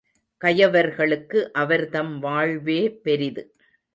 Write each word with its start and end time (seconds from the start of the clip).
கயவர்களுக்கு 0.41 1.51
அவர்தம் 1.53 2.19
வாழ்வே 2.19 2.79
பெரிது. 3.03 3.43